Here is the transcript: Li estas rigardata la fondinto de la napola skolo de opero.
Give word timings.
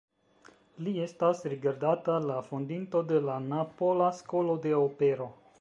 Li 0.85 0.93
estas 1.03 1.43
rigardata 1.53 2.17
la 2.31 2.39
fondinto 2.49 3.05
de 3.13 3.23
la 3.29 3.39
napola 3.53 4.13
skolo 4.23 4.61
de 4.69 4.77
opero. 4.83 5.33